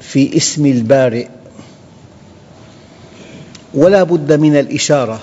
في 0.00 0.36
اسم 0.36 0.66
البارئ 0.66 1.28
ولا 3.74 4.02
بد 4.02 4.32
من 4.32 4.56
الإشارة 4.56 5.20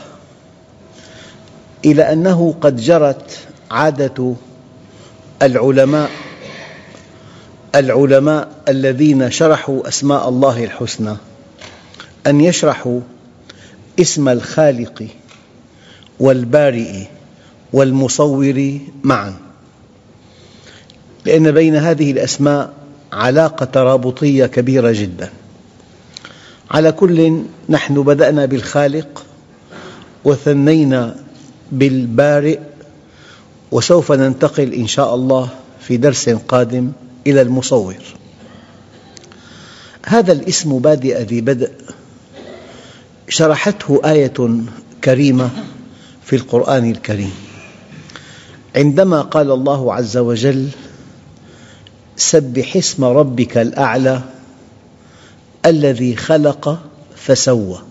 إلى 1.86 2.14
أنه 2.14 2.56
قد 2.62 2.76
جرت 2.76 3.38
عادة 3.72 4.34
العلماء 5.42 6.10
العلماء 7.76 8.48
الذين 8.68 9.32
شرحوا 9.32 9.88
أسماء 9.88 10.30
الله 10.30 10.64
الحسنى 10.64 11.16
أن 12.28 12.42
يشرحوا 12.42 13.00
اسم 14.00 14.30
الخالق 14.30 15.08
والبارئ 16.20 17.04
والمصور 17.74 18.80
معا 19.04 19.34
لأن 21.26 21.52
بين 21.52 21.76
هذه 21.76 22.12
الأسماء 22.12 22.74
علاقة 23.14 23.66
ترابطية 23.66 24.46
كبيرة 24.46 24.92
جدا. 24.92 25.30
على 26.72 26.92
كل 26.92 27.42
نحن 27.70 28.04
بدأنا 28.04 28.46
بالخالق 28.46 29.24
وثنينا 30.26 31.16
بالبارئ 31.72 32.60
وسوف 33.72 34.12
ننتقل 34.12 34.74
إن 34.74 34.88
شاء 34.88 35.16
الله 35.16 35.50
في 35.82 35.98
درس 35.98 36.30
قادم 36.30 36.92
إلى 37.28 37.42
المصور. 37.42 37.96
هذا 40.06 40.32
الاسم 40.32 40.80
بادئ 40.80 41.24
ذي 41.24 41.42
بدء. 41.42 41.72
شرحته 43.30 44.02
آية 44.06 44.64
كريمة 45.04 45.50
في 46.24 46.36
القرآن 46.36 46.92
الكريم. 46.92 47.34
عندما 48.76 49.22
قال 49.22 49.52
الله 49.52 49.94
عز 49.94 50.18
وجل 50.18 50.70
سبح 52.18 52.76
اسم 52.76 53.04
ربك 53.04 53.58
الأعلى 53.58 54.22
الذي 55.66 56.16
خلق 56.16 56.80
فسوى. 57.16 57.82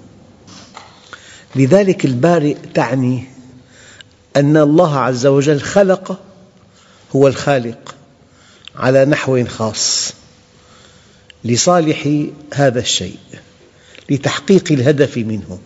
لذلك 1.57 2.05
البارئ 2.05 2.57
تعني 2.75 3.25
أن 4.37 4.57
الله 4.57 4.99
عز 4.99 5.27
وجل 5.27 5.61
خلق 5.61 6.21
هو 7.17 7.29
الخالق 7.29 7.95
على 8.77 9.05
نحو 9.05 9.45
خاص 9.47 10.13
لصالح 11.45 12.27
هذا 12.55 12.81
الشيء 12.81 13.19
لتحقيق 14.11 14.73
الهدف 14.73 15.17
منه. 15.17 15.59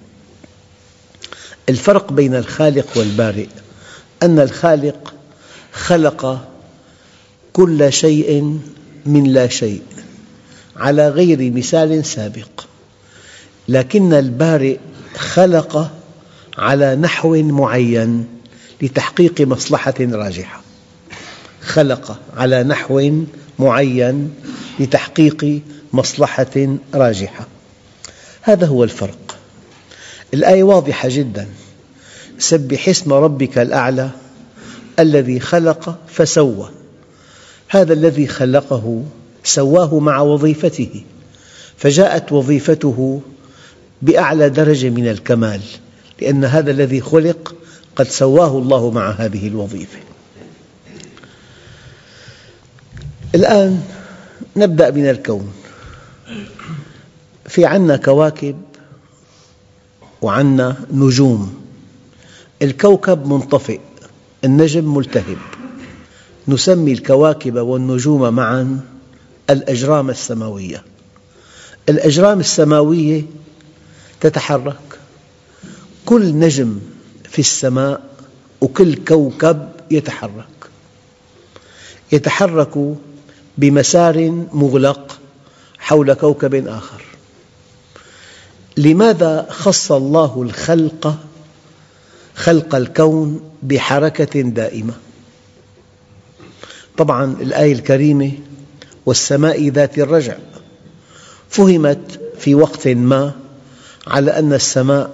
الفرق 1.69 2.13
بين 2.13 2.35
الخالق 2.35 2.87
والبارئ 2.97 3.49
أن 4.23 4.39
الخالق 4.39 5.15
خلق 5.73 6.50
كل 7.53 7.93
شيء 7.93 8.59
من 9.07 9.25
لا 9.25 9.49
شيء 9.49 9.83
على 10.77 11.09
غير 11.09 11.53
مثال 11.53 12.05
سابق. 12.05 12.65
لكن 13.69 14.13
البارئ 14.13 14.77
خلق 15.17 15.91
على 16.59 16.97
نحو 16.97 17.43
معين 17.43 18.27
لتحقيق 18.83 19.41
مصلحة 19.41 19.95
راجحة. 20.01 20.63
خلق 21.63 22.21
على 22.37 22.63
نحو 22.63 23.23
معين 23.59 24.31
لتحقيق 24.81 25.61
مصلحة 25.93 26.77
راجحة. 26.95 27.47
هذا 28.43 28.67
هو 28.67 28.85
الفرق. 28.85 29.37
الآية 30.35 30.63
واضحة 30.63 31.09
جدا. 31.13 31.49
سبح 32.39 32.89
اسم 32.89 33.13
ربك 33.13 33.59
الأعلى 33.59 34.11
الذي 34.99 35.41
خلق 35.41 35.99
فسوى. 36.09 36.80
هذا 37.73 37.93
الذي 37.93 38.27
خلقه 38.27 39.05
سواه 39.45 39.99
مع 39.99 40.21
وظيفته 40.21 41.03
فجاءت 41.77 42.33
وظيفته 42.33 43.21
بأعلى 44.03 44.49
درجة 44.49 44.91
من 44.91 45.09
الكمال 45.09 45.61
لأن 46.21 46.45
هذا 46.45 46.71
الذي 46.71 47.01
خلق 47.01 47.55
قد 47.97 48.09
سواه 48.09 48.59
الله 48.59 48.91
مع 48.91 49.11
هذه 49.11 49.49
الوظيفة. 49.49 49.99
الآن 53.35 53.83
نبدأ 54.57 54.91
من 54.91 55.11
الكون. 55.11 55.53
في 57.47 57.65
عنا 57.65 57.97
كواكب 57.97 58.63
وعنا 60.23 60.77
نجوم. 60.93 61.55
الكوكب 62.63 63.27
منطفئ 63.27 63.81
النجم 64.45 64.95
ملتهب. 64.95 65.39
نسمي 66.49 66.93
الكواكب 66.93 67.57
والنجوم 67.57 68.35
معا 68.35 68.81
الأجرام 69.51 70.11
السماوية. 70.11 70.85
الأجرام 71.89 72.41
السماوية 72.41 73.23
تتحرك. 74.21 74.99
كل 76.07 76.35
نجم 76.35 76.81
في 77.31 77.39
السماء 77.39 78.03
وكل 78.61 78.95
كوكب 78.95 79.69
يتحرك. 79.91 80.47
يتحرك 82.13 82.95
بمسار 83.59 84.31
مغلق 84.53 85.19
حول 85.79 86.15
كوكب 86.15 86.69
آخر. 86.69 87.03
لماذا 88.77 89.47
خص 89.51 89.93
الله 89.93 90.43
الخلق 90.43 91.17
خلق 92.35 92.75
الكون 92.75 93.51
بحركة 93.63 94.41
دائمة؟ 94.41 94.95
طبعا 97.01 97.37
الآية 97.41 97.73
الكريمة 97.73 98.33
والسماء 99.07 99.69
ذات 99.69 99.99
الرجع. 99.99 100.37
فهمت 101.49 102.21
في 102.39 102.55
وقت 102.55 102.89
ما 102.89 103.33
على 104.07 104.31
أن 104.31 104.53
السماء 104.53 105.11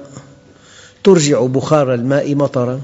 ترجع 1.04 1.40
بخار 1.40 1.94
الماء 1.94 2.34
مطرا. 2.34 2.80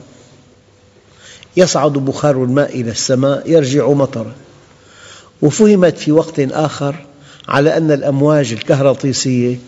يصعد 1.57 1.93
بخار 1.93 2.45
الماء 2.45 2.81
إلى 2.81 2.91
السماء 2.91 3.51
يرجع 3.51 3.89
مطرا. 3.89 4.33
وفهمت 5.43 5.99
في 5.99 6.13
وقت 6.13 6.41
آخر 6.41 7.07
على 7.49 7.77
أن 7.77 7.91
الأمواج 7.91 8.53
الكهرطيسية 8.53 9.59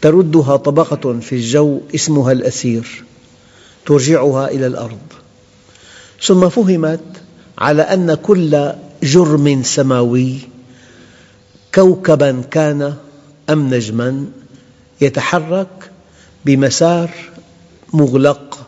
تردها 0.00 0.56
طبقة 0.56 1.18
في 1.20 1.34
الجو 1.34 1.80
اسمها 1.94 2.32
الأسير 2.32 3.04
ترجعها 3.86 4.48
إلى 4.48 4.66
الأرض. 4.66 4.98
ثم 6.22 6.48
فهمت 6.48 7.00
على 7.58 7.82
أن 7.82 8.14
كل 8.14 8.72
جرم 9.02 9.62
سماوي 9.62 10.38
كوكبا 11.74 12.42
كان 12.50 12.94
أم 13.50 13.74
نجما 13.74 14.26
يتحرك 15.00 15.90
بمسار 16.44 17.10
مغلق 17.92 18.66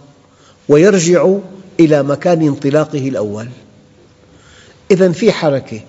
ويرجع 0.68 1.34
إلى 1.80 2.02
مكان 2.02 2.42
انطلاقه 2.42 3.08
الأول. 3.08 3.48
إذا 4.90 5.12
في 5.12 5.32
حركة. 5.32 5.80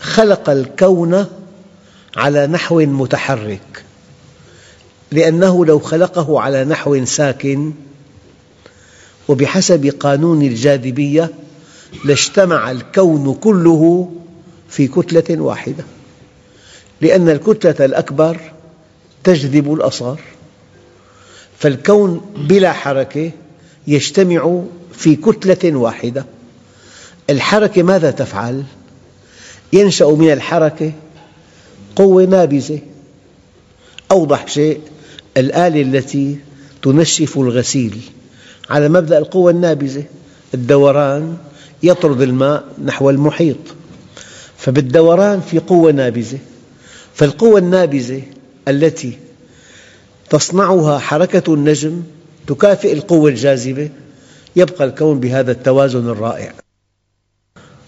خلق 0.00 0.50
الكون 0.50 1.26
على 2.16 2.46
نحو 2.46 2.80
متحرك. 2.80 3.84
لأنه 5.12 5.66
لو 5.66 5.78
خلقه 5.78 6.40
على 6.40 6.64
نحو 6.64 7.04
ساكن 7.04 7.72
وبحسب 9.28 9.86
قانون 9.86 10.42
الجاذبية 10.42 11.30
لاجتمع 12.04 12.70
الكون 12.70 13.34
كله 13.34 14.12
في 14.68 14.88
كتلة 14.88 15.42
واحدة 15.42 15.84
لأن 17.00 17.28
الكتلة 17.28 17.84
الأكبر 17.84 18.40
تجذب 19.24 19.72
الأصغر 19.72 20.20
فالكون 21.58 22.20
بلا 22.36 22.72
حركة 22.72 23.30
يجتمع 23.86 24.62
في 24.92 25.16
كتلة 25.16 25.76
واحدة 25.76 26.26
الحركة 27.30 27.82
ماذا 27.82 28.10
تفعل؟ 28.10 28.64
ينشأ 29.72 30.04
من 30.04 30.32
الحركة 30.32 30.92
قوة 31.96 32.24
نابذة 32.24 32.78
أوضح 34.10 34.46
شيء 34.48 34.80
الآلة 35.36 35.82
التي 35.82 36.38
تنشف 36.82 37.38
الغسيل 37.38 38.00
على 38.70 38.88
مبدأ 38.88 39.18
القوة 39.18 39.50
النابذة 39.50 40.04
الدوران 40.54 41.36
يطرد 41.82 42.22
الماء 42.22 42.64
نحو 42.84 43.10
المحيط. 43.10 43.56
فبالدوران 44.56 45.40
في 45.40 45.58
قوة 45.58 45.92
نابذة. 45.92 46.38
فالقوة 47.14 47.58
النابذة 47.58 48.22
التي 48.68 49.18
تصنعها 50.30 50.98
حركة 50.98 51.54
النجم 51.54 52.02
تكافئ 52.46 52.92
القوة 52.92 53.30
الجاذبة 53.30 53.90
يبقى 54.56 54.84
الكون 54.84 55.20
بهذا 55.20 55.52
التوازن 55.52 56.08
الرائع. 56.08 56.52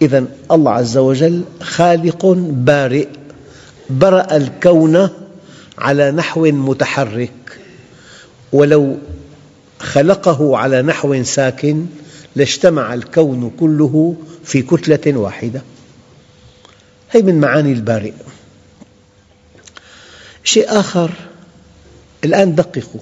إذا 0.02 0.24
الله 0.50 0.72
عز 0.72 0.96
وجل 0.96 1.42
خالق 1.60 2.26
بارئ 2.50 3.08
برأ 3.90 4.36
الكون 4.36 5.08
على 5.78 6.10
نحو 6.10 6.46
متحرك. 6.46 7.58
ولو 8.52 8.96
خلقه 9.80 10.56
على 10.56 10.82
نحو 10.82 11.22
ساكن 11.22 11.86
لاجتمع 12.36 12.94
الكون 12.94 13.52
كله 13.60 14.16
في 14.44 14.62
كتلة 14.62 15.18
واحدة. 15.18 15.62
هذه 17.08 17.22
من 17.22 17.40
معاني 17.40 17.72
البارئ. 17.72 18.12
شيء 20.44 20.80
آخر 20.80 21.10
الآن 22.24 22.54
دققوا. 22.54 23.00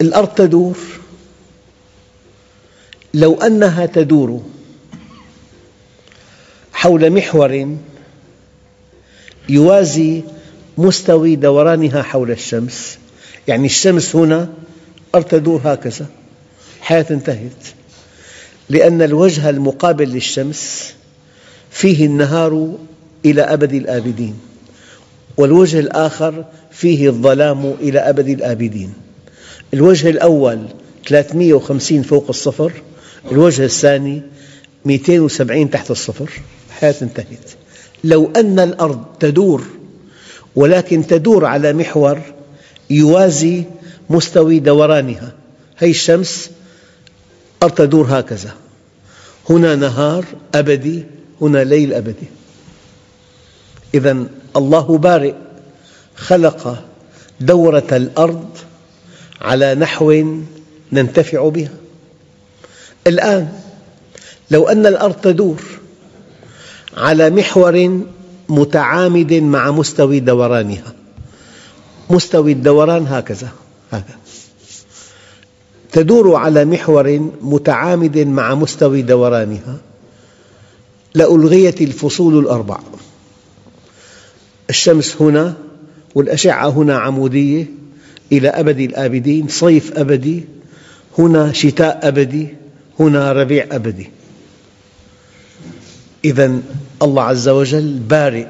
الأرض 0.00 0.28
تدور. 0.28 0.78
لو 3.14 3.34
أنها 3.34 3.86
تدور 3.86 4.42
حول 6.72 7.10
محور 7.10 7.76
يوازي 9.48 10.22
مستوي 10.78 11.36
دورانها 11.36 12.02
حول 12.02 12.30
الشمس 12.30 12.98
يعني 13.48 13.66
الشمس 13.66 14.16
هنا 14.16 14.52
الأرض 15.08 15.24
تدور 15.28 15.60
هكذا 15.64 16.06
الحياة 16.80 17.06
انتهت. 17.10 17.79
لأن 18.70 19.02
الوجه 19.02 19.50
المقابل 19.50 20.08
للشمس 20.08 20.94
فيه 21.70 22.06
النهار 22.06 22.74
إلى 23.24 23.42
أبد 23.42 23.72
الآبدين 23.72 24.34
والوجه 25.36 25.80
الآخر 25.80 26.44
فيه 26.70 27.08
الظلام 27.08 27.74
إلى 27.80 27.98
أبد 27.98 28.28
الآبدين. 28.28 28.92
الوجه 29.74 30.10
الأول 30.10 30.66
350 31.06 32.02
فوق 32.02 32.26
الصفر 32.28 32.72
الوجه 33.32 33.64
الثاني 33.64 34.22
270 34.84 35.70
تحت 35.70 35.90
الصفر. 35.90 36.30
الحياة 36.68 36.94
انتهت. 37.02 37.50
لو 38.04 38.30
أن 38.36 38.58
الأرض 38.58 39.04
تدور 39.20 39.64
ولكن 40.56 41.06
تدور 41.06 41.44
على 41.44 41.72
محور 41.72 42.20
يوازي 42.90 43.64
مستوي 44.10 44.58
دورانها 44.58 45.32
هذه 45.76 45.90
الشمس 45.90 46.50
الأرض 47.62 47.74
تدور 47.74 48.06
هكذا. 48.10 48.59
هنا 49.50 49.76
نهار 49.76 50.24
أبدي 50.54 51.04
هنا 51.40 51.64
ليل 51.64 51.92
أبدي. 51.94 52.26
إذا 53.94 54.24
الله 54.56 54.98
بارئ 54.98 55.34
خلق 56.14 56.84
دورة 57.40 57.88
الأرض 57.92 58.48
على 59.40 59.74
نحو 59.74 60.34
ننتفع 60.92 61.48
بها. 61.48 61.72
الآن 63.06 63.52
لو 64.50 64.68
أن 64.68 64.86
الأرض 64.86 65.14
تدور 65.14 65.62
على 66.96 67.30
محور 67.30 68.04
متعامد 68.48 69.32
مع 69.32 69.70
مستوى 69.70 70.20
دورانها. 70.20 70.94
مستوى 72.10 72.52
الدوران 72.52 73.06
هكذا 73.06 73.48
هذا 73.90 74.19
تدور 75.92 76.34
على 76.34 76.64
محور 76.64 77.30
متعامد 77.42 78.18
مع 78.18 78.54
مستوى 78.54 79.02
دورانها 79.02 79.78
لألغيت 81.14 81.80
الفصول 81.80 82.38
الأربع. 82.38 82.78
الشمس 84.70 85.22
هنا 85.22 85.54
والأشعة 86.14 86.68
هنا 86.68 86.98
عمودية 86.98 87.66
إلى 88.32 88.48
أبد 88.48 88.80
الآبدين 88.80 89.48
صيف 89.48 89.98
أبدي 89.98 90.44
هنا 91.18 91.52
شتاء 91.52 92.00
أبدي 92.02 92.48
هنا 93.00 93.32
ربيع 93.32 93.66
أبدي. 93.72 94.10
إذا 96.24 96.58
الله 97.02 97.22
عز 97.22 97.48
وجل 97.48 97.98
بارئ 97.98 98.46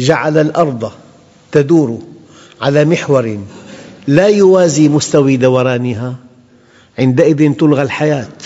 جعل 0.00 0.38
الأرض 0.38 0.92
تدور 1.52 2.02
على 2.60 2.84
محور 2.84 3.38
لا 4.08 4.26
يوازي 4.26 4.88
مستوى 4.88 5.36
دورانها 5.36 6.16
عندئذ 6.98 7.52
تلغى 7.52 7.82
الحياة. 7.82 8.38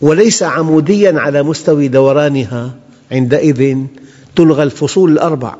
وليس 0.00 0.42
عموديا 0.42 1.20
على 1.20 1.42
مستوى 1.42 1.88
دورانها 1.88 2.74
عندئذ 3.12 3.76
تلغى 4.36 4.62
الفصول 4.62 5.12
الأربع. 5.12 5.54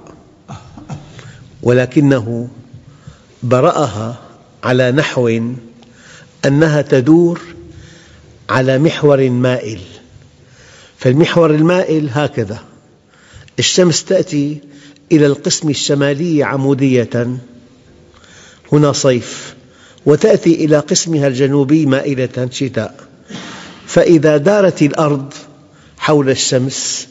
ولكنه 1.63 2.49
برأها 3.43 4.17
على 4.65 4.93
نحو 4.93 5.41
أنها 6.47 6.83
تدور 6.83 7.41
على 8.51 8.79
محور 8.79 9.31
مائل. 9.31 9.81
فالمحور 10.99 11.51
المائل 11.51 12.09
هكذا. 12.13 12.59
الشمس 13.59 14.05
تأتي 14.05 14.59
إلى 15.13 15.27
القسم 15.27 15.69
الشمالي 15.69 16.43
عمودية. 16.43 17.39
هنا 18.73 18.93
صيف. 18.93 19.55
وتأتي 20.06 20.55
إلى 20.64 20.79
قسمها 20.79 21.26
الجنوبي 21.26 21.87
مائلة 21.87 22.49
شتاء. 22.50 22.94
فإذا 23.87 24.37
دارت 24.37 24.82
الأرض 24.82 25.35
حول 25.99 26.31
الشمس 26.31 27.08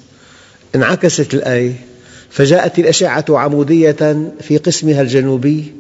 انعكست 0.76 1.34
الآية 1.34 1.74
فجاءت 2.30 2.80
الأشعة 2.80 3.26
عمودية 3.30 4.32
في 4.42 4.58
قسمها 4.58 5.02
الجنوبي 5.02 5.74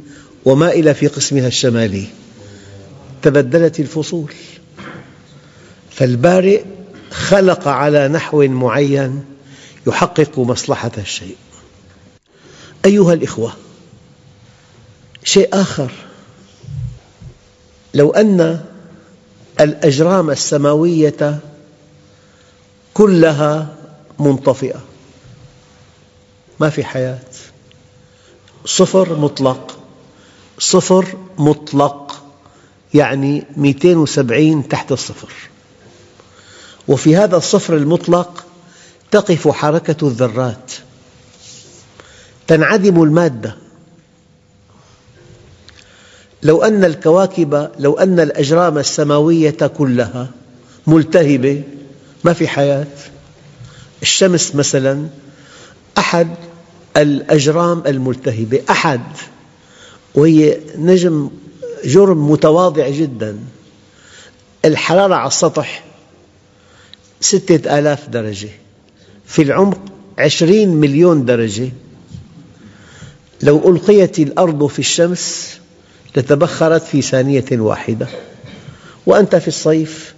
ومائلة 0.45 0.93
في 0.93 1.07
قسمها 1.07 1.47
الشمالي. 1.47 2.05
تبدلت 3.21 3.79
الفصول. 3.79 4.33
فالبارئ 5.91 6.61
خلق 7.11 7.67
على 7.67 8.07
نحو 8.07 8.43
معين 8.43 9.23
يحقق 9.87 10.39
مصلحة 10.39 10.91
الشيء. 10.97 11.35
أيها 12.85 13.13
الأخوة 13.13 13.53
شيء 15.23 15.49
آخر. 15.53 15.91
لو 17.93 18.11
أن 18.11 18.65
الأجرام 19.59 20.29
السماوية 20.29 21.39
كلها 22.93 23.75
منطفئة. 24.19 24.81
ما 26.59 26.69
في 26.69 26.83
حياة. 26.83 27.19
صفر 28.65 29.17
مطلق. 29.17 29.79
صفر 30.59 31.17
مطلق 31.37 32.23
يعني 32.93 33.43
270 33.57 34.67
تحت 34.67 34.91
الصفر. 34.91 35.33
وفي 36.87 37.15
هذا 37.15 37.37
الصفر 37.37 37.75
المطلق 37.75 38.45
تقف 39.11 39.47
حركة 39.47 40.07
الذرات. 40.07 40.71
تنعدم 42.47 43.03
المادة. 43.03 43.57
لو 46.43 46.63
أن 46.63 46.83
الكواكب 46.83 47.69
لو 47.79 47.93
أن 47.93 48.19
الأجرام 48.19 48.77
السماوية 48.77 49.49
كلها 49.77 50.29
ملتهبة 50.87 51.63
ما 52.23 52.33
في 52.33 52.47
حياة. 52.47 52.87
الشمس 54.01 54.55
مثلا 54.55 55.07
أحد 55.97 56.27
الأجرام 56.97 57.83
الملتهبة 57.87 58.61
أحد. 58.69 59.01
وهي 60.15 60.59
نجم 60.77 61.29
جرم 61.85 62.31
متواضع 62.31 62.89
جدا. 62.89 63.39
الحرارة 64.65 65.15
على 65.15 65.27
السطح 65.27 65.83
ستة 67.21 67.79
آلاف 67.79 68.09
درجة. 68.09 68.49
في 69.25 69.41
العمق 69.41 69.79
عشرين 70.17 70.69
مليون 70.69 71.25
درجة. 71.25 71.69
لو 73.41 73.69
ألقيت 73.69 74.19
الأرض 74.19 74.67
في 74.67 74.79
الشمس 74.79 75.58
لتبخرت 76.17 76.83
في 76.83 77.01
ثانية 77.01 77.45
واحدة. 77.51 78.07
وأنت 79.05 79.35
في 79.35 79.47
الصيف 79.47 80.13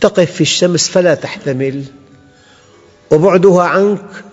تقف 0.00 0.32
في 0.32 0.40
الشمس 0.40 0.88
فلا 0.88 1.14
تحتمل 1.14 1.84
وبعدها 3.10 3.62
عنك 3.62 4.24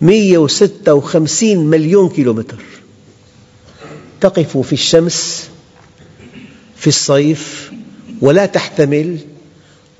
156 0.00 1.56
مليون 1.56 2.08
كيلومتر. 2.08 2.62
تقف 4.20 4.58
في 4.58 4.72
الشمس 4.72 5.48
في 6.76 6.86
الصيف 6.86 7.72
ولا 8.20 8.46
تحتمل 8.46 9.18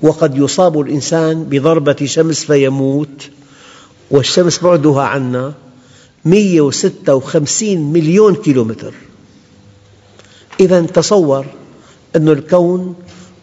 وقد 0.02 0.38
يصاب 0.38 0.80
الإنسان 0.80 1.44
بضربة 1.44 1.96
شمس 2.04 2.44
فيموت. 2.44 3.30
والشمس 4.10 4.58
بعدها 4.58 5.02
عنا 5.02 5.54
156 6.24 7.92
مليون 7.92 8.34
كيلومتر. 8.34 8.94
إذا 10.62 10.80
تصور 10.80 11.46
أن 12.16 12.28
الكون 12.28 12.94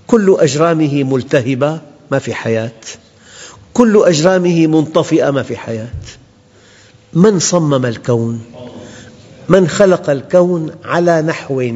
كل 0.08 0.38
أجرامه 0.40 1.04
ملتهبة 1.04 1.80
ما 2.12 2.20
في 2.20 2.34
حياة 2.34 2.72
كل 3.74 4.04
أجرامه 4.04 4.68
منطفئة 4.68 5.32
ما 5.32 5.44
في 5.44 5.58
حياة. 5.58 5.92
من 7.14 7.40
صمم 7.40 7.86
الكون؟ 7.86 8.42
من 9.50 9.68
خلق 9.68 10.10
الكون 10.10 10.72
على 10.86 11.22
نحو؟ 11.22 11.74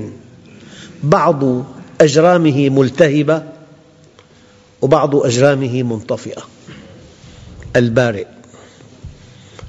بعض 1.04 1.44
أجرامه 2.02 2.70
ملتهبة 2.70 3.44
وبعض 4.82 5.16
أجرامه 5.16 5.84
منطفئة. 5.84 6.42
البارئ 7.76 8.28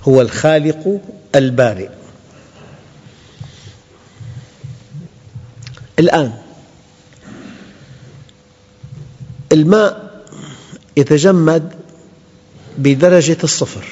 هو 0.08 0.20
الخالق 0.20 1.00
البارئ. 1.34 1.88
الآن. 5.98 6.32
الماء 9.52 10.24
يتجمد 10.96 11.72
بدرجة 12.78 13.36
الصفر. 13.44 13.84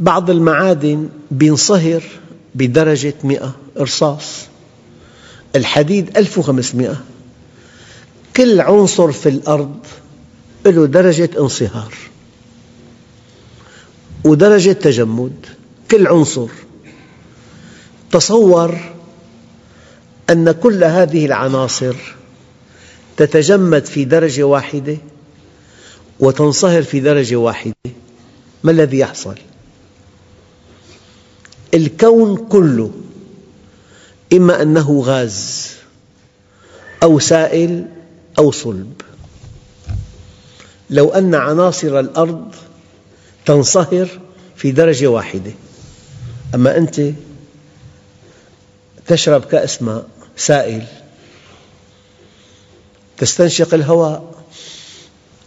بعض 0.00 0.30
المعادن 0.30 1.08
بينصهر 1.30 2.02
بدرجة 2.54 3.14
مئة 3.24 3.56
إرصاص 3.80 4.46
الحديد 5.56 6.16
1500 6.16 7.00
كل 8.36 8.60
عنصر 8.60 9.12
في 9.12 9.28
الأرض 9.28 9.76
له 10.66 10.86
درجة 10.86 11.30
انصهار. 11.38 11.94
ودرجة 14.24 14.72
تجمد. 14.72 15.46
كل 15.90 16.06
عنصر. 16.06 16.48
تصور 18.12 18.78
أن 20.30 20.52
كل 20.52 20.84
هذه 20.84 21.26
العناصر 21.26 21.96
تتجمد 23.16 23.84
في 23.84 24.04
درجة 24.04 24.42
واحدة 24.42 24.96
وتنصهر 26.20 26.82
في 26.82 27.00
درجة 27.00 27.36
واحدة 27.36 27.74
ما 28.64 28.70
الذي 28.70 28.98
يحصل؟ 28.98 29.34
الكون 31.74 32.36
كله 32.36 32.90
إما 34.32 34.62
أنه 34.62 35.00
غاز 35.00 35.70
أو 37.02 37.18
سائل 37.18 37.86
أو 38.38 38.50
صلب 38.50 38.92
لو 40.90 41.08
أن 41.08 41.34
عناصر 41.34 42.00
الأرض 42.00 42.54
تنصهر 43.46 44.08
في 44.56 44.72
درجة 44.72 45.06
واحدة 45.06 45.52
أما 46.54 46.76
أنت 46.76 47.00
تشرب 49.12 49.44
كأس 49.44 49.82
ماء 49.82 50.06
سائل 50.36 50.84
تستنشق 53.18 53.74
الهواء 53.74 54.44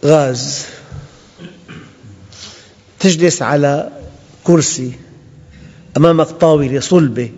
غاز 0.04 0.66
تجلس 3.00 3.42
على 3.42 3.90
كرسي 4.44 4.92
أمامك 5.96 6.26
طاولة 6.26 6.80
صلبة. 6.80 7.30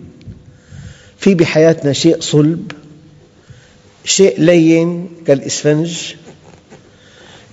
في 1.17 1.35
بحياتنا 1.35 1.93
شيء 1.93 2.21
صلب 2.21 2.71
شيء 4.05 4.41
لين 4.41 5.09
كالإسفنج 5.27 6.13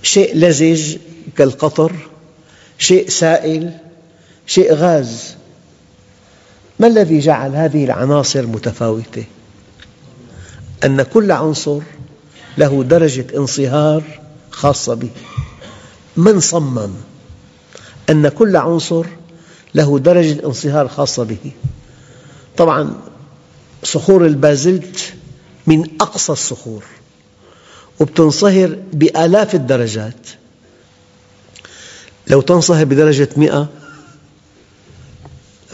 شيء 0.03 0.35
لزج 0.35 0.97
كالقطر 1.37 1.95
شيء 2.77 3.09
سائل 3.09 3.77
شيء 4.47 4.73
غاز. 4.73 5.36
ما 6.79 6.87
الذي 6.87 7.19
جعل 7.19 7.55
هذه 7.55 7.85
العناصر 7.85 8.47
متفاوتة؟ 8.47 9.23
أن 10.85 11.01
كل 11.01 11.31
عنصر 11.31 11.79
له 12.57 12.83
درجة 12.83 13.25
انصهار 13.37 14.03
خاصة 14.51 14.93
به. 14.93 15.09
من 16.17 16.39
صمم 16.39 16.89
أن 18.09 18.27
كل 18.29 18.55
عنصر 18.55 19.05
له 19.75 19.99
درجة 19.99 20.45
انصهار 20.45 20.87
خاصة 20.87 21.23
به؟ 21.23 21.51
طبعا 22.57 22.93
صخور 23.83 24.25
البازلت 24.25 25.13
من 25.67 25.83
أقصى 26.01 26.31
الصخور 26.31 26.83
وبتنصهر 27.99 28.77
بآلاف 28.93 29.55
الدرجات. 29.55 30.27
لو 32.27 32.41
تنصهر 32.41 32.85
بدرجة 32.85 33.29
مئة 33.37 33.69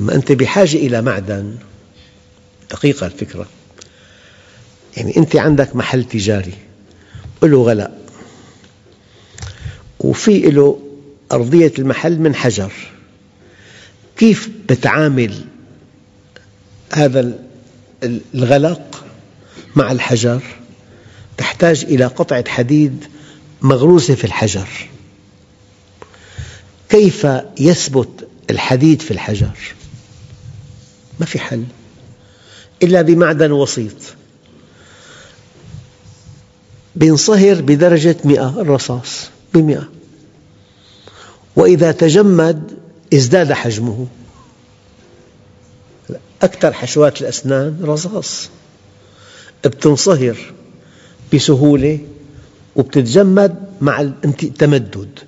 أما 0.03 0.15
أنت 0.15 0.31
بحاجة 0.31 0.77
إلى 0.77 1.01
معدن 1.01 1.55
دقيقة 2.71 3.05
الفكرة. 3.05 3.47
يعني 4.97 5.17
أنت 5.17 5.35
عندك 5.35 5.75
محل 5.75 6.03
تجاري 6.03 6.53
له 7.43 7.63
غلاء 7.63 8.01
وفي 9.99 10.39
له 10.39 10.79
أرضية 11.31 11.73
المحل 11.79 12.19
من 12.19 12.35
حجر. 12.35 12.71
كيف 14.17 14.49
بتعامل 14.69 15.45
هذا 16.93 17.33
الغلق 18.35 19.05
مع 19.75 19.91
الحجر؟ 19.91 20.41
تحتاج 21.37 21.83
إلى 21.83 22.05
قطعة 22.05 22.49
حديد 22.49 23.05
مغروسة 23.61 24.15
في 24.15 24.23
الحجر. 24.23 24.67
كيف 26.89 27.27
يثبت 27.59 28.27
الحديد 28.49 29.01
في 29.01 29.11
الحجر؟ 29.11 29.57
ما 31.19 31.25
في 31.25 31.39
حل 31.39 31.63
إلا 32.83 33.01
بمعدن 33.01 33.51
وسيط. 33.51 33.95
بينصهر 36.95 37.61
بدرجة 37.61 38.15
مئة 38.25 38.61
الرصاص 38.61 39.29
بمئة. 39.53 39.89
وإذا 41.55 41.91
تجمد 41.91 42.71
ازداد 43.13 43.53
حجمه. 43.53 44.07
أكثر 46.41 46.73
حشوات 46.73 47.21
الأسنان 47.21 47.79
رصاص. 47.83 48.49
بتنصهر 49.65 50.37
بسهولة 51.33 51.99
وبتتجمد 52.75 53.55
مع 53.81 54.01
التمدد. 54.01 55.19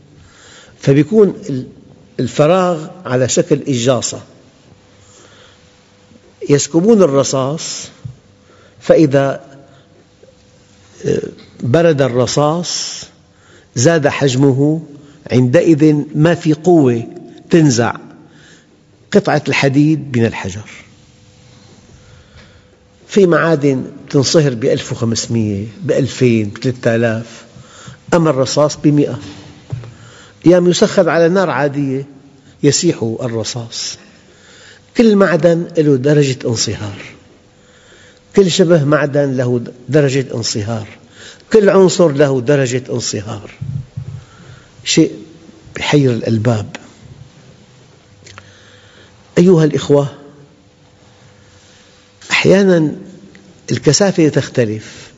فبيكون 0.79 1.33
الفراغ 2.19 2.87
على 3.05 3.29
شكل 3.29 3.61
إجاصة. 3.67 4.21
يسكبون 6.49 7.01
الرصاص 7.01 7.87
فإذا 8.79 9.41
آه، 11.05 11.21
برد 11.63 12.01
الرصاص 12.01 13.03
زاد 13.75 14.07
حجمه 14.07 14.81
عندئذ 15.31 15.95
ما 16.15 16.35
في 16.35 16.53
قوة 16.53 17.03
تنزع 17.49 17.95
قطعة 19.11 19.41
الحديد 19.47 20.17
من 20.17 20.25
الحجر. 20.25 20.69
في 23.07 23.25
معادن 23.25 23.83
تنصهر 24.09 24.53
ب 24.53 24.65
1500 24.65 25.67
ب 25.83 25.91
2000 25.91 26.43
ب 26.43 26.57
3000 26.57 27.45
أما 28.13 28.29
الرصاص 28.29 28.77
ب 28.77 28.87
100 28.87 29.19
أيام 30.45 30.67
يسخن 30.67 31.09
على 31.09 31.29
نار 31.29 31.49
عادية 31.49 32.05
يسيح 32.63 33.17
الرصاص. 33.21 33.97
كل 34.97 35.15
معدن 35.15 35.67
له 35.77 35.95
درجة 35.95 36.37
انصهار. 36.45 37.01
كل 38.35 38.51
شبه 38.51 38.83
معدن 38.83 39.37
له 39.37 39.61
درجة 39.89 40.25
انصهار. 40.33 40.87
كل 41.53 41.69
عنصر 41.69 42.11
له 42.11 42.41
درجة 42.41 42.83
انصهار. 42.89 43.51
شيء 44.83 45.11
يحير 45.79 46.11
الألباب. 46.11 46.75
أيها 49.37 49.63
الأخوة 49.65 50.07
أحيانا 52.31 52.95
الكثافة 53.71 54.29
تختلف. 54.29 55.11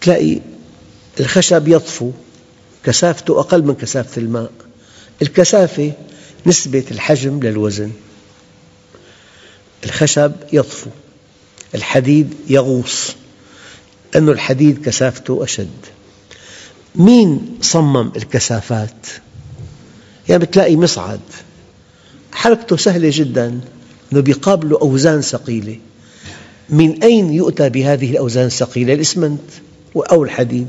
تلاقي 0.00 0.40
الخشب 1.20 1.68
يطفو 1.68 2.10
كثافته 2.84 3.40
أقل 3.40 3.62
من 3.62 3.74
كثافة 3.74 4.22
الماء. 4.22 4.52
الكثافة 5.22 5.92
نسبة 6.46 6.84
الحجم 6.90 7.40
للوزن. 7.40 7.90
الخشب 9.84 10.32
يطفو 10.52 10.90
الحديد 11.74 12.34
يغوص. 12.48 13.14
أن 14.16 14.28
الحديد 14.28 14.84
كثافته 14.84 15.44
أشد. 15.44 15.68
مين 16.94 17.58
صمم 17.60 18.12
الكثافات؟ 18.16 19.06
يعني 20.28 20.44
بتلاقي 20.44 20.76
مصعد. 20.76 21.20
حركته 22.32 22.76
سهلة 22.76 23.10
جدا 23.12 23.60
أنه 24.12 24.20
بيقابله 24.20 24.78
أوزان 24.80 25.20
ثقيلة. 25.20 25.78
من 26.68 27.02
أين 27.02 27.32
يؤتى 27.32 27.68
بهذه 27.68 28.10
الأوزان 28.10 28.46
الثقيلة؟ 28.46 28.94
الإسمنت 28.94 29.50
أو 29.96 30.24
الحديد. 30.24 30.68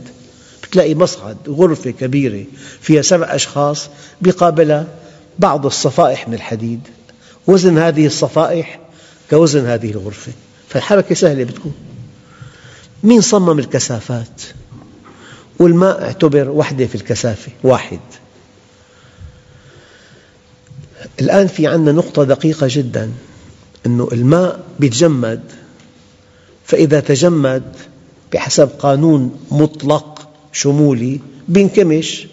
بتلاقي 0.63 0.95
مصعد 0.95 1.37
غرفة 1.47 1.91
كبيرة 1.91 2.45
فيها 2.81 3.01
سبع 3.01 3.35
أشخاص 3.35 3.89
بقابلها 4.21 4.87
بعض 5.39 5.65
الصفائح 5.65 6.27
من 6.27 6.33
الحديد. 6.33 6.79
وزن 7.47 7.77
هذه 7.77 8.05
الصفائح 8.05 8.82
كوزن 9.33 9.65
هذه 9.65 9.91
الغرفة. 9.91 10.31
فالحركة 10.69 11.15
سهلة 11.15 11.43
بتكون 11.43 11.73
مين 13.03 13.21
صمم 13.21 13.59
الكثافات؟ 13.59 14.41
والماء 15.59 16.03
اعتبر 16.03 16.49
وحدة 16.49 16.85
في 16.85 16.95
الكثافة 16.95 17.51
واحد. 17.63 17.99
الآن 21.21 21.47
في 21.47 21.67
عندنا 21.67 21.91
نقطة 21.91 22.23
دقيقة 22.23 22.67
جدا 22.69 23.11
أن 23.85 24.07
الماء 24.11 24.63
يتجمد 24.79 25.41
فإذا 26.65 26.99
تجمد 26.99 27.63
بحسب 28.33 28.69
قانون 28.79 29.39
مطلق 29.51 30.29
شمولي 30.51 31.19
بينكمش. 31.47 32.27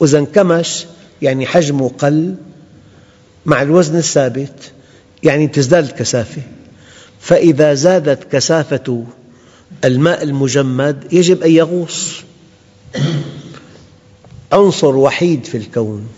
وإذا 0.00 0.18
انكمش 0.18 0.86
يعني 1.22 1.46
حجمه 1.46 1.88
قل 1.88 2.34
مع 3.46 3.62
الوزن 3.62 3.98
الثابت. 3.98 4.72
يعني 5.22 5.48
تزداد 5.48 5.84
الكثافة. 5.84 6.42
فإذا 7.20 7.74
زادت 7.74 8.32
كثافة 8.32 9.04
الماء 9.84 10.22
المجمد 10.22 11.12
يجب 11.12 11.42
أن 11.42 11.50
يغوص. 11.50 12.22
عنصر 14.52 14.96
وحيد 14.96 15.44
في 15.44 15.56
الكون 15.56 16.08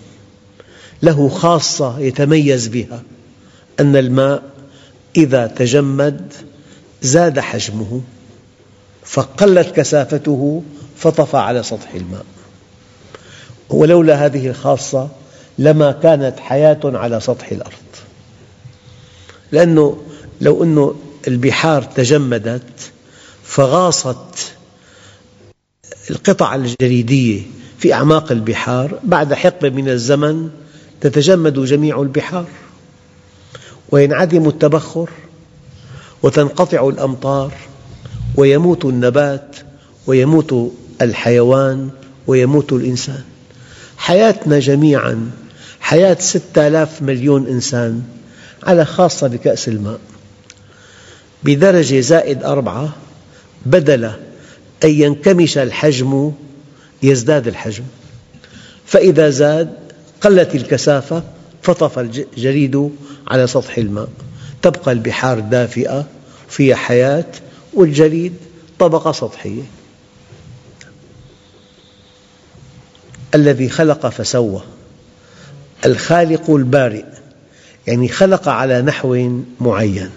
له 1.03 1.29
خاصة 1.29 1.99
يتميز 1.99 2.69
بها 2.69 3.03
أن 3.81 3.97
الماء 3.97 4.43
إذا 5.17 5.47
تجمد 5.47 6.33
زاد 7.03 7.41
حجمه 7.41 8.01
فقلت 9.05 9.77
كثافته 9.77 10.63
فطفى 10.97 11.37
على 11.37 11.63
سطح 11.63 11.95
الماء. 11.95 12.25
ولولا 13.71 14.27
هذه 14.27 14.49
الخاصة 14.49 15.09
لما 15.59 15.93
كانت 15.93 16.41
حياة 16.41 16.81
على 16.85 17.21
سطح 17.21 17.53
الأرض. 17.53 17.84
لأنه 19.53 20.03
لو 20.41 20.65
أن 20.65 20.95
البحار 21.29 21.83
تجمدت 21.83 22.91
فغاصت 23.45 24.53
القطع 26.11 26.55
الجليدية 26.55 27.43
في 27.79 27.93
أعماق 27.93 28.33
البحار. 28.33 28.99
بعد 29.05 29.35
حقبة 29.35 29.71
من 29.71 29.89
الزمن 29.89 30.51
تتجمد 31.01 31.65
جميع 31.65 32.03
البحار 32.03 32.47
وينعدم 33.89 34.49
التبخر 34.49 35.11
وتنقطع 36.23 36.89
الأمطار 36.89 37.53
ويموت 38.37 38.85
النبات 38.85 39.57
ويموت 40.07 40.73
الحيوان 41.03 41.91
ويموت 42.27 42.73
الإنسان. 42.73 43.23
حياتنا 43.97 44.59
جميعا 44.59 45.31
حياة 45.81 46.17
ستة 46.21 46.67
آلاف 46.67 47.03
مليون 47.03 47.47
إنسان 47.47 48.03
على 48.67 48.85
خاصة 48.85 49.27
بكأس 49.27 49.69
الماء. 49.69 50.01
بدرجة 51.43 52.01
زائد 52.01 52.45
أربعة 52.45 52.93
بدل 53.67 54.05
أن 54.85 54.91
ينكمش 54.91 55.59
الحجم 55.59 56.33
يزداد 57.03 57.49
الحجم. 57.49 57.85
فإذا 58.87 59.31
زاد 59.31 59.75
قلت 60.21 60.55
الكثافة 60.55 61.23
فطف 61.63 61.99
الجليد 61.99 62.91
على 63.29 63.47
سطح 63.47 63.79
الماء. 63.79 64.09
تبقى 64.63 64.93
البحار 64.93 65.41
دافئة 65.41 66.07
فيها 66.49 66.77
حياة 66.77 67.25
والجليد 67.75 68.35
طبقة 68.79 69.13
سطحية. 69.13 69.63
الذي 73.35 73.69
خلق 73.69 74.09
فسوى. 74.09 74.63
الخالق 75.87 76.51
البارئ. 76.51 77.05
يعني 77.87 78.09
خلق 78.09 78.49
على 78.49 78.83
نحو 78.83 79.41
معين. 79.61 80.11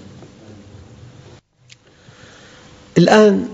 الآن 2.98 3.48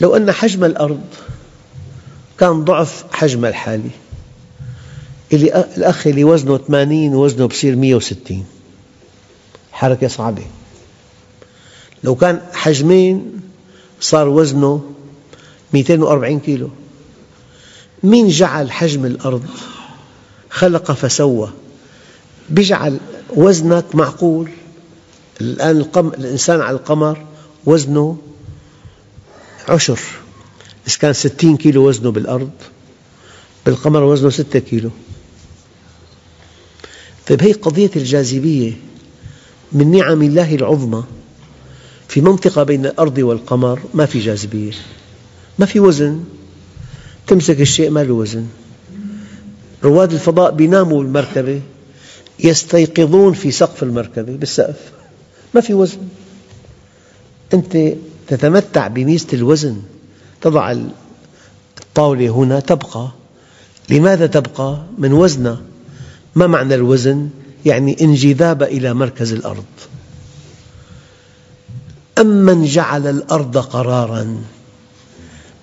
لو 0.00 0.16
أن 0.16 0.32
حجم 0.32 0.64
الأرض 0.64 1.00
كان 2.38 2.64
ضعف 2.64 3.04
حجم 3.12 3.44
الحالي 3.44 3.90
اللي 5.32 5.66
الأخ 5.76 6.06
اللي 6.06 6.24
وزنه 6.24 6.58
80 6.58 7.14
وزنه 7.14 7.46
بصير 7.46 7.76
160 7.76 8.46
حركة 9.72 10.08
صعبة. 10.08 10.44
لو 12.04 12.14
كان 12.14 12.40
حجمين 12.52 13.40
صار 14.00 14.28
وزنه 14.28 14.84
240 15.74 16.40
كيلو 16.40 16.70
مين 18.02 18.28
جعل 18.28 18.72
حجم 18.72 19.06
الأرض 19.06 19.44
خلق 20.50 20.92
فسوى؟ 20.92 21.50
بيجعل 22.50 23.00
وزنك 23.36 23.94
معقول. 23.94 24.50
الآن 25.40 25.76
القم... 25.76 26.08
الإنسان 26.08 26.60
على 26.60 26.76
القمر 26.76 27.26
وزنه 27.66 28.18
عشر. 29.68 30.00
إذا 30.88 30.96
كان 31.00 31.12
ستين 31.12 31.56
كيلو 31.56 31.88
وزنه 31.88 32.10
بالأرض 32.10 32.50
بالقمر 33.66 34.02
وزنه 34.02 34.30
ستة 34.30 34.58
كيلو. 34.58 34.90
طيب 37.28 37.42
هي 37.42 37.52
قضية 37.52 37.90
الجاذبية 37.96 38.72
من 39.72 39.90
نعم 39.90 40.22
الله 40.22 40.54
العظمى. 40.54 41.04
في 42.08 42.20
منطقة 42.20 42.62
بين 42.62 42.86
الأرض 42.86 43.18
والقمر 43.18 43.80
ما 43.94 44.06
في 44.06 44.18
جاذبية. 44.18 44.72
ما 45.58 45.66
في 45.66 45.80
وزن. 45.80 46.24
تمسك 47.26 47.60
الشيء 47.60 47.90
ما 47.90 48.04
له 48.04 48.12
وزن. 48.12 48.46
رواد 49.84 50.12
الفضاء 50.12 50.50
بيناموا 50.50 51.02
بالمركبة 51.02 51.60
يستيقظون 52.44 53.32
في 53.32 53.50
سقف 53.50 53.82
المركبة 53.82 54.32
بالسقف. 54.32 54.92
ما 55.54 55.60
في 55.60 55.74
وزن. 55.74 55.98
أنت 57.54 57.94
تتمتع 58.28 58.86
بميزة 58.86 59.26
الوزن. 59.32 59.76
تضع 60.40 60.76
الطاولة 61.80 62.28
هنا 62.28 62.60
تبقى. 62.60 63.08
لماذا 63.88 64.26
تبقى؟ 64.26 64.82
من 64.98 65.12
وزنها. 65.12 65.60
ما 66.34 66.46
معنى 66.46 66.74
الوزن؟ 66.74 67.28
يعني 67.66 67.96
انجذاب 68.00 68.62
إلى 68.62 68.94
مركز 68.94 69.32
الأرض. 69.32 69.64
أمن 72.18 72.64
جعل 72.64 73.06
الأرض 73.06 73.58
قراراً؟ 73.58 74.36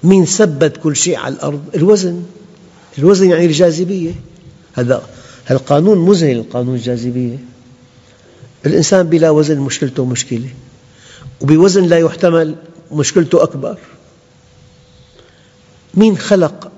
من 0.04 0.26
ثبت 0.26 0.78
كل 0.78 0.96
شيء 0.96 1.18
على 1.18 1.36
الأرض؟ 1.36 1.62
الوزن. 1.76 2.24
الوزن 2.98 3.30
يعني 3.30 3.46
الجاذبية. 3.46 4.12
هذا 4.74 5.04
القانون 5.52 5.98
مذهل 5.98 6.44
قانون 6.54 6.76
الجاذبية 6.76 7.38
الإنسان 8.66 9.10
بلا 9.10 9.30
وزن 9.30 9.60
مشكلته 9.60 10.06
مشكلة 10.06 10.50
وبوزن 11.42 11.84
لا 11.84 11.98
يحتمل 11.98 12.56
مشكلته 12.92 13.44
أكبر. 13.44 13.78
مين 15.94 16.18
خلق 16.18 16.72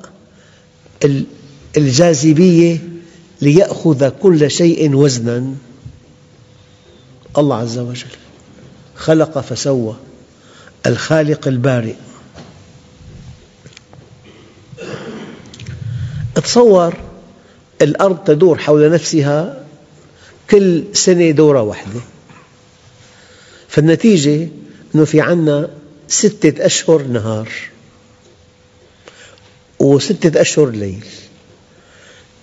الجاذبية 1.77 2.77
ليأخذ 3.41 4.09
كل 4.09 4.51
شيء 4.51 4.95
وزنا؟ 4.95 5.53
الله 7.37 7.55
عز 7.55 7.77
وجل. 7.77 8.07
خلق 8.95 9.39
فسوى 9.39 9.95
الخالق 10.85 11.47
البارئ. 11.47 11.95
تصور 16.35 17.08
الأرض 17.81 18.17
تدور 18.23 18.57
حول 18.57 18.91
نفسها 18.91 19.63
كل 20.49 20.83
سنة 20.93 21.31
دورة 21.31 21.61
واحدة. 21.61 21.99
فالنتيجة 23.67 24.49
أنه 24.95 25.05
في 25.05 25.21
عنا 25.21 25.69
ستة 26.07 26.65
أشهر 26.65 27.01
نهار 27.01 27.49
وستة 29.79 30.41
أشهر 30.41 30.69
ليل. 30.69 31.05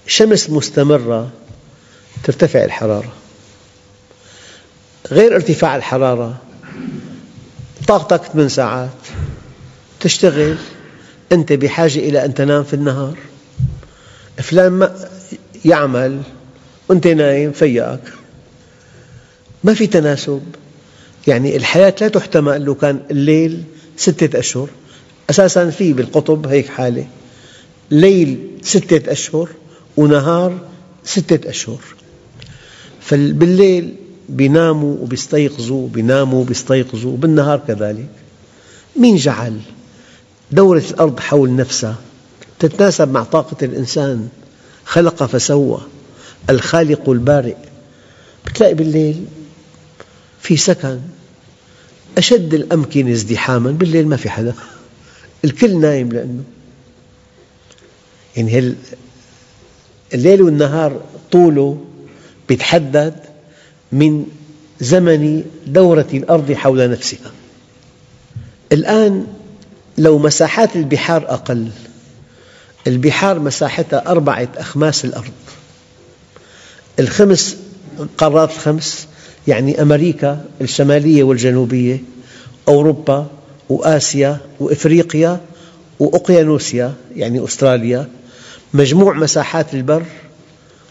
شمس 0.07 0.51
مستمرة 0.51 1.31
ترتفع 2.25 2.65
الحرارة. 2.65 3.13
غير 5.11 5.35
ارتفاع 5.35 5.77
الحرارة 5.77 6.37
طاقتك 7.89 8.23
8 8.23 8.49
ساعات 8.49 8.91
تشتغل. 10.01 10.57
أنت 11.33 11.53
بحاجة 11.53 11.99
إلى 11.99 12.25
أن 12.25 12.35
تنام 12.35 12.65
في 12.65 12.75
النهار. 12.75 13.19
فلان 14.39 14.95
يعمل 15.67 16.21
وأنت 16.89 17.07
نايم 17.07 17.53
فيقك 17.53 18.13
ما 19.65 19.75
في 19.75 19.87
تناسب. 19.87 20.43
يعني 21.27 21.57
الحياة 21.57 21.95
لا 22.01 22.09
تحتمل 22.09 22.65
لو 22.65 22.75
كان 22.75 23.01
الليل 23.11 23.63
ستة 23.97 24.39
أشهر. 24.39 24.69
أساسا 25.31 25.71
في 25.71 25.93
بالقطب 25.93 26.47
هيك 26.47 26.69
حالة. 26.69 27.07
ليل 27.91 28.51
ستة 28.63 29.13
أشهر 29.13 29.49
ونهار 29.97 30.59
ستة 31.05 31.51
أشهر. 31.51 31.81
فبالليل 33.01 33.95
بيناموا 34.29 34.97
وبيستيقظوا 35.01 35.89
بيناموا 35.89 36.41
وبيستيقظوا 36.41 37.13
وبالنهار 37.13 37.61
كذلك. 37.69 38.09
مين 38.97 39.17
جعل؟ 39.17 39.61
دورة 40.53 40.85
الأرض 40.91 41.21
حول 41.21 41.57
نفسها. 41.57 41.97
تتناسب 42.59 43.13
مع 43.13 43.23
طاقة 43.23 43.57
الإنسان. 43.63 44.29
خلق 44.87 45.25
فسوى. 45.25 45.81
الخالق 46.51 47.11
البارئ. 47.11 47.57
بتلاقي 48.47 48.75
بالليل 48.75 49.25
في 50.41 50.57
سكن. 50.57 51.01
أشد 52.19 52.55
الأمكنة 52.55 53.13
ازدحاما. 53.13 53.71
بالليل 53.71 54.09
ما 54.09 54.17
في 54.17 54.31
حدا. 54.31 54.55
الكل 55.45 55.81
نايم 55.81 56.09
لأنه. 56.09 56.43
يعني 58.37 58.75
الليل 60.15 60.43
والنهار 60.43 61.01
طوله 61.33 61.85
يتحدد 62.51 63.15
من 63.93 64.27
زمن 64.81 65.45
دورة 65.67 66.07
الأرض 66.15 66.53
حول 66.53 66.91
نفسها. 66.91 67.33
الآن 68.73 69.27
لو 69.99 70.19
مساحات 70.19 70.77
البحار 70.77 71.25
أقل 71.29 71.69
البحار 72.87 73.39
مساحتها 73.39 74.07
أربعة 74.07 74.49
أخماس 74.57 75.05
الأرض. 75.05 75.33
الخمس 76.99 77.57
قارات 78.19 78.51
الخمس 78.51 79.09
يعني 79.49 79.83
أمريكا 79.83 80.45
الشمالية 80.61 81.23
والجنوبية 81.23 82.03
أوروبا 82.69 83.27
وآسيا 83.69 84.39
وإفريقيا 84.61 85.41
وأوقيانوسيا 86.01 86.95
يعني 87.17 87.45
أستراليا. 87.45 88.09
مجموع 88.75 89.15
مساحات 89.15 89.75
البر 89.75 90.05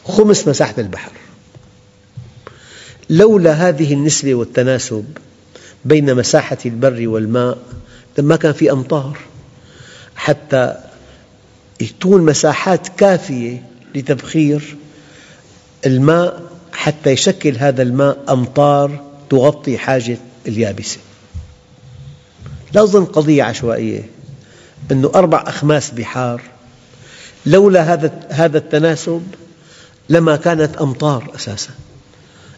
خمس 0.06 0.48
مساحة 0.48 0.76
البحر. 0.78 1.12
لولا 3.10 3.52
هذه 3.52 3.94
النسبة 3.94 4.36
والتناسب 4.36 5.06
بين 5.86 6.16
مساحة 6.16 6.58
البر 6.66 7.08
والماء 7.08 7.58
ما 8.20 8.36
كان 8.36 8.54
في 8.54 8.72
أمطار 8.72 9.20
حتى 10.16 10.78
تكون 11.80 12.22
مساحات 12.22 12.88
كافية 12.88 13.64
لتبخير. 13.96 14.76
الماء 15.86 16.42
حتى 16.74 17.10
يشكل 17.10 17.58
هذا 17.58 17.82
الماء 17.82 18.18
أمطار 18.30 19.04
تغطي 19.30 19.78
حاجة 19.78 20.18
اليابسة. 20.48 20.98
لا 22.74 22.84
أظن 22.84 23.06
قضية 23.06 23.44
عشوائية 23.44 24.10
أنه 24.92 25.12
أربع 25.16 25.44
أخماس 25.48 25.92
بحار. 25.92 26.42
لولا 27.46 27.94
هذا 27.94 28.28
هذا 28.30 28.58
التناسب 28.58 29.24
لما 30.10 30.36
كانت 30.36 30.78
أمطار 30.78 31.32
أساساً. 31.36 31.72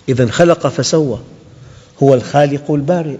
إذا 0.10 0.32
خلق 0.32 0.68
فسوى. 0.68 1.20
هو 2.04 2.14
الخالق 2.14 2.72
البارئ. 2.72 3.18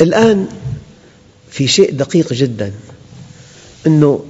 الآن 0.00 0.48
في 1.50 1.68
شيء 1.68 1.92
دقيق 1.92 2.32
جدا. 2.32 2.72
أنه 3.88 4.24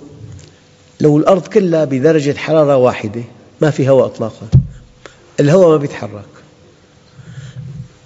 لو 1.01 1.19
الأرض 1.19 1.47
كلها 1.47 1.85
بدرجة 1.85 2.37
حرارة 2.37 2.77
واحدة 2.77 3.23
ما 3.61 3.71
في 3.71 3.89
هواء 3.89 4.07
إطلاقا. 4.07 4.49
الهواء 5.41 5.79
ما 5.79 5.85
يتحرك 5.85 6.25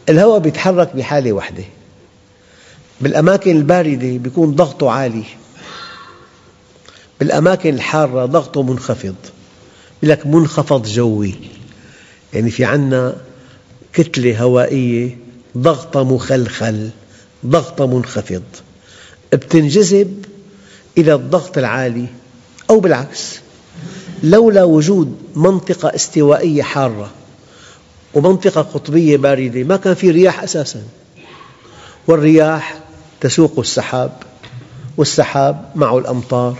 الهواء 0.08 0.46
يتحرك 0.46 0.96
بحالة 0.96 1.32
واحدة. 1.32 1.64
بالأماكن 3.00 3.56
الباردة 3.56 4.06
يكون 4.06 4.54
ضغطه 4.54 4.90
عالي. 4.90 5.24
بالأماكن 7.20 7.74
الحارة 7.74 8.26
ضغطه 8.26 8.62
منخفض. 8.62 9.14
يقول 10.02 10.10
لك 10.10 10.26
منخفض 10.26 10.86
جوي. 10.86 11.34
يعني 12.34 12.50
في 12.50 12.64
عنا 12.64 13.16
كتلة 13.92 14.42
هوائية 14.42 15.18
ضغطة 15.58 16.04
مخلخل 16.04 16.90
ضغطة 17.46 17.86
منخفض. 17.86 18.42
بتنجذب 19.32 20.21
إلى 20.98 21.14
الضغط 21.14 21.58
العالي 21.58 22.06
أو 22.70 22.80
بالعكس. 22.80 23.40
لولا 24.22 24.64
وجود 24.64 25.16
منطقة 25.36 25.94
استوائية 25.94 26.62
حارة 26.62 27.10
ومنطقة 28.14 28.62
قطبية 28.62 29.16
باردة 29.16 29.62
ما 29.64 29.76
كان 29.76 29.94
في 29.94 30.10
رياح 30.10 30.42
أساساً. 30.42 30.82
والرياح 32.06 32.80
تسوق 33.20 33.58
السحاب 33.58 34.12
والسحاب 34.96 35.70
معه 35.74 35.98
الأمطار. 35.98 36.56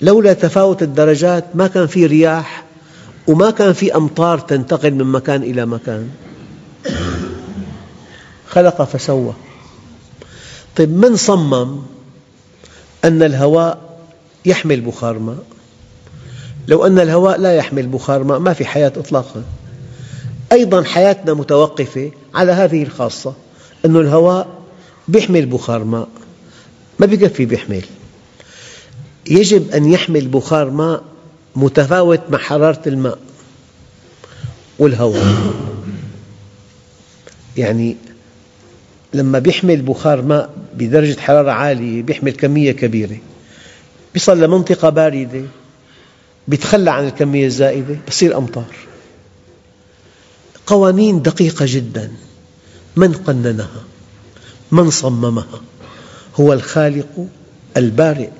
لولا 0.00 0.32
تفاوت 0.32 0.82
الدرجات 0.82 1.44
ما 1.54 1.66
كان 1.66 1.86
في 1.86 2.06
رياح 2.06 2.64
وما 3.26 3.50
كان 3.50 3.72
في 3.72 3.96
أمطار 3.96 4.38
تنتقل 4.38 4.94
من 4.94 5.04
مكان 5.04 5.42
إلى 5.42 5.66
مكان. 5.66 6.10
خلق 8.48 8.82
فسوى. 8.84 9.32
طيب 10.76 10.90
من 10.90 11.16
صمم؟ 11.16 11.82
أن 13.06 13.22
الهواء 13.22 13.78
يحمل 14.44 14.80
بخار 14.80 15.18
ماء. 15.18 15.38
لو 16.68 16.86
أن 16.86 16.98
الهواء 16.98 17.38
لا 17.40 17.54
يحمل 17.54 17.86
بخار 17.86 18.24
ماء 18.24 18.38
ما 18.38 18.52
في 18.52 18.64
حياة 18.64 18.92
إطلاقا. 18.96 19.42
أيضا 20.52 20.82
حياتنا 20.82 21.34
متوقفة 21.34 22.10
على 22.34 22.52
هذه 22.52 22.82
الخاصة 22.82 23.34
أن 23.84 23.96
الهواء 23.96 24.48
يحمل 25.08 25.46
بخار 25.46 25.84
ماء. 25.84 26.08
ما 26.98 27.06
يكفي 27.06 27.54
يحمل 27.54 27.84
يجب 29.30 29.70
أن 29.70 29.92
يحمل 29.92 30.28
بخار 30.28 30.70
ماء 30.70 31.02
متفاوت 31.56 32.20
مع 32.30 32.38
حرارة 32.38 32.82
الماء 32.86 33.18
والهواء. 34.78 35.36
يعني 37.56 37.96
لما 39.14 39.42
يحمل 39.46 39.82
بخار 39.82 40.22
ماء 40.22 40.50
بدرجة 40.78 41.20
حرارة 41.20 41.50
عالية 41.50 42.04
يحمل 42.08 42.32
كمية 42.32 42.72
كبيرة. 42.72 43.18
يصل 44.14 44.40
لمنطقة 44.40 44.88
باردة 44.88 45.44
يتخلى 46.48 46.90
عن 46.90 47.06
الكمية 47.06 47.46
الزائدة 47.46 47.96
يصير 48.08 48.38
أمطار. 48.38 48.74
قوانين 50.66 51.22
دقيقة 51.22 51.64
جدا. 51.68 52.12
من 52.96 53.12
قننها؟ 53.12 53.84
من 54.72 54.90
صممها؟ 54.90 55.60
هو 56.40 56.52
الخالق 56.52 57.28
البارئ. 57.76 58.30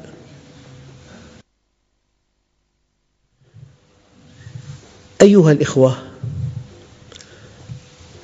أيها 5.23 5.53
الأخوة 5.53 5.97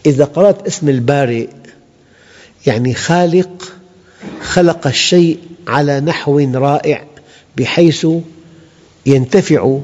إذا 0.06 0.24
قرأت 0.24 0.66
اسم 0.66 0.88
البارئ 0.88 1.48
يعني 2.66 2.94
خالق 2.94 3.71
خلق 4.52 4.86
الشيء 4.86 5.38
على 5.68 6.00
نحو 6.00 6.38
رائع 6.38 7.04
بحيث 7.56 8.06
ينتفع 9.06 9.78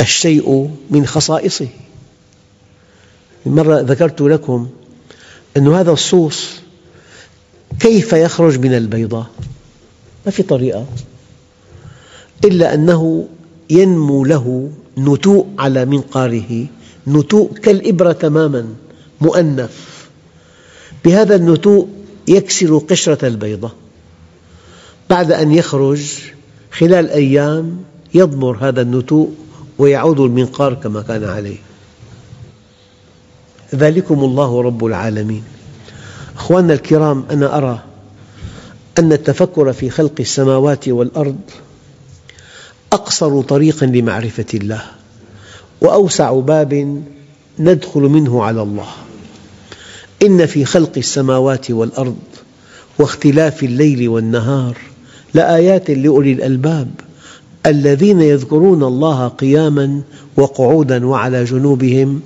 الشيء 0.00 0.70
من 0.90 1.06
خصائصه. 1.06 1.68
مرة 3.46 3.80
ذكرت 3.80 4.20
لكم 4.20 4.68
أن 5.56 5.68
هذا 5.68 5.90
الصوص 5.90 6.50
كيف 7.80 8.12
يخرج 8.12 8.58
من 8.58 8.74
البيضة؟ 8.74 9.26
ما 10.26 10.32
في 10.32 10.42
طريقة. 10.42 10.86
إلا 12.44 12.74
أنه 12.74 13.28
ينمو 13.70 14.24
له 14.24 14.70
نتوء 14.98 15.46
على 15.58 15.84
منقاره 15.84 16.66
نتوء 17.08 17.52
كالإبرة 17.52 18.12
تماما 18.12 18.74
مؤنف 19.20 20.08
بهذا 21.04 21.36
النتوء 21.36 21.88
يكسر 22.28 22.78
قشرة 22.78 23.26
البيضة. 23.28 23.70
بعد 25.10 25.32
أن 25.32 25.52
يخرج 25.52 26.02
خلال 26.72 27.10
أيام 27.10 27.76
يضمر 28.14 28.56
هذا 28.60 28.82
النتوء 28.82 29.30
ويعود 29.78 30.20
المنقار 30.20 30.74
كما 30.74 31.02
كان 31.02 31.24
عليه. 31.24 31.56
ذلكم 33.74 34.24
الله 34.24 34.62
رب 34.62 34.84
العالمين. 34.84 35.44
أخواننا 36.36 36.74
الكرام 36.74 37.24
أنا 37.30 37.58
أرى 37.58 37.82
أن 38.98 39.12
التفكر 39.12 39.72
في 39.72 39.90
خلق 39.90 40.12
السماوات 40.20 40.88
والأرض 40.88 41.40
أقصر 42.92 43.42
طريق 43.42 43.84
لمعرفة 43.84 44.46
الله 44.54 44.82
وأوسع 45.80 46.32
باب 46.32 47.02
ندخل 47.58 48.00
منه 48.00 48.44
على 48.44 48.62
الله. 48.62 48.88
إن 50.24 50.46
في 50.46 50.64
خلق 50.64 50.92
السماوات 50.96 51.70
والأرض 51.70 52.16
واختلاف 52.98 53.62
الليل 53.62 54.08
والنهار 54.08 54.76
لآيات 55.34 55.90
لأولي 55.90 56.32
الألباب 56.32 56.88
الذين 57.66 58.20
يذكرون 58.20 58.82
الله 58.82 59.28
قياماً 59.28 60.02
وقعوداً 60.36 61.06
وعلى 61.06 61.44
جنوبهم 61.44 62.20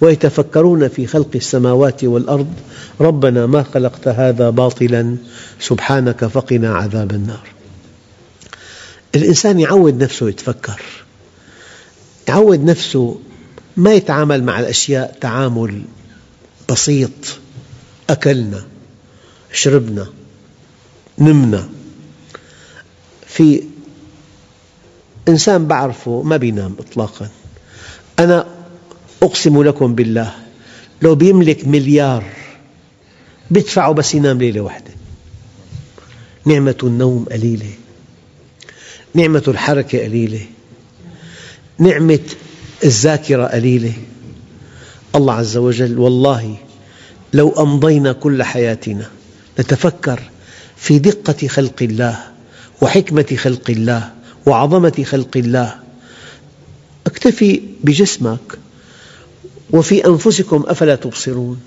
ويتفكرون 0.00 0.88
في 0.88 1.06
خلق 1.06 1.28
السماوات 1.34 2.04
والأرض 2.04 2.54
ربنا 3.00 3.46
ما 3.46 3.62
خلقت 3.62 4.08
هذا 4.08 4.50
باطلا 4.50 5.16
سبحانك 5.60 6.24
فقنا 6.24 6.74
عذاب 6.74 7.12
النار. 7.12 7.48
الإنسان 9.14 9.60
يعود 9.60 10.02
نفسه 10.02 10.28
يتفكر 10.28 10.82
يعود 12.28 12.64
نفسه 12.64 13.18
ما 13.76 13.92
يتعامل 13.92 14.44
مع 14.44 14.60
الأشياء 14.60 15.16
تعامل 15.20 15.82
بسيط 16.68 17.39
أكلنا 18.10 18.64
شربنا 19.52 20.06
نمنا. 21.18 21.68
في 23.26 23.62
إنسان 25.28 25.66
بعرفه 25.66 26.22
ما 26.22 26.36
بينام 26.36 26.76
إطلاقا. 26.78 27.28
أنا 28.18 28.46
أقسم 29.22 29.62
لكم 29.62 29.94
بالله 29.94 30.34
لو 31.02 31.14
بيملك 31.14 31.66
مليار 31.66 32.24
بدفعه 33.50 33.92
بس 33.92 34.14
ينام 34.14 34.38
ليلة 34.38 34.60
واحدة. 34.60 34.90
نعمة 36.44 36.76
النوم 36.82 37.24
قليلة 37.32 37.70
نعمة 39.14 39.42
الحركة 39.48 40.04
قليلة 40.04 40.46
نعمة 41.78 42.20
الذاكرة 42.84 43.46
قليلة. 43.46 43.92
الله 45.14 45.34
عز 45.34 45.56
وجل 45.56 45.98
والله 45.98 46.56
لو 47.32 47.50
أمضينا 47.50 48.12
كل 48.12 48.42
حياتنا 48.42 49.06
نتفكر 49.60 50.20
في 50.76 50.98
دقة 50.98 51.48
خلق 51.48 51.82
الله 51.82 52.18
وحكمة 52.82 53.36
خلق 53.36 53.70
الله 53.70 54.10
وعظمة 54.46 55.04
خلق 55.06 55.36
الله. 55.36 55.74
اكتفي 57.06 57.62
بجسمك 57.84 58.58
وفي 59.70 60.06
أنفسكم 60.06 60.64
أفلا 60.66 60.94
تبصرون 60.94 61.60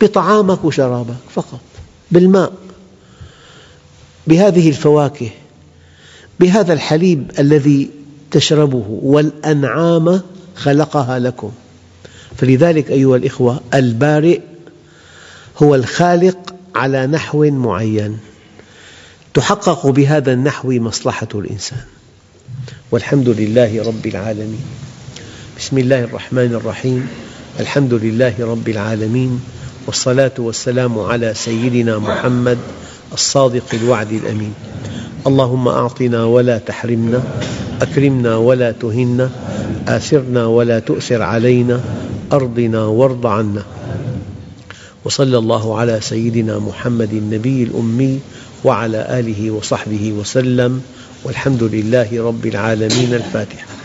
بطعامك 0.00 0.64
وشرابك 0.64 1.16
فقط 1.34 1.60
بالماء 2.10 2.52
بهذه 4.26 4.68
الفواكه 4.68 5.30
بهذا 6.40 6.72
الحليب 6.72 7.30
الذي 7.38 7.90
تشربه 8.30 8.84
والأنعام 9.02 10.20
خلقها 10.56 11.18
لكم. 11.18 11.52
فلذلك 12.36 12.90
أيها 12.90 13.16
الإخوة 13.16 13.60
البارئ 13.74 14.40
هو 15.62 15.74
الخالق 15.74 16.54
على 16.74 17.06
نحو 17.06 17.44
معين. 17.50 18.18
تحقق 19.34 19.86
بهذا 19.86 20.32
النحو 20.32 20.72
مصلحة 20.72 21.28
الإنسان. 21.34 21.78
والحمد 22.90 23.28
لله 23.28 23.82
رب 23.86 24.06
العالمين. 24.06 24.64
بسم 25.58 25.78
الله 25.78 26.00
الرحمن 26.04 26.54
الرحيم. 26.54 27.08
الحمد 27.60 27.94
لله 27.94 28.34
رب 28.40 28.68
العالمين. 28.68 29.40
والصلاة 29.86 30.32
والسلام 30.38 30.98
على 30.98 31.34
سيدنا 31.34 31.98
محمد 31.98 32.58
الصادق 33.12 33.66
الوعد 33.74 34.12
الأمين. 34.12 34.54
اللهم 35.26 35.68
أعطنا 35.68 36.24
ولا 36.24 36.58
تحرمنا 36.58 37.22
أكرمنا 37.82 38.36
ولا 38.36 38.70
تهنا 38.72 39.30
آثرنا 39.88 40.46
ولا 40.46 40.78
تؤثر 40.78 41.22
علينا 41.22 41.80
أرضنا 42.32 42.84
وارض 42.84 43.26
عنا. 43.26 43.62
وصلى 45.04 45.38
الله 45.38 45.78
على 45.78 46.00
سيدنا 46.00 46.58
محمد 46.58 47.12
النبي 47.12 47.62
الأمي 47.62 48.20
وعلى 48.64 49.18
آله 49.20 49.50
وصحبه 49.50 50.12
وسلم 50.12 50.82
والحمد 51.24 51.62
لله 51.62 52.22
رب 52.22 52.46
العالمين 52.46 53.14
الفاتحة. 53.14 53.77